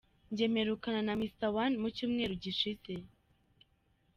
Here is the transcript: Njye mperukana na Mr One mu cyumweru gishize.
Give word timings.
Njye 0.31 0.45
mperukana 0.53 1.01
na 1.07 1.13
Mr 1.19 1.49
One 1.63 1.75
mu 1.81 1.87
cyumweru 1.95 2.33
gishize. 2.43 2.91